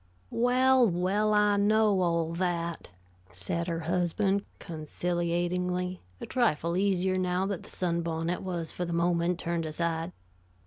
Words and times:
"Well, 0.33 0.87
well, 0.89 1.31
I 1.31 1.57
know 1.57 2.01
all 2.01 2.33
that," 2.33 2.89
said 3.31 3.67
her 3.67 3.81
husband, 3.81 4.43
conciliatingly, 4.57 6.01
a 6.19 6.25
trifle 6.25 6.75
easier 6.75 7.19
now 7.19 7.45
that 7.45 7.61
the 7.61 7.69
sunbonnet 7.69 8.41
was 8.41 8.71
for 8.71 8.83
the 8.83 8.93
moment 8.93 9.37
turned 9.37 9.67
aside. 9.67 10.11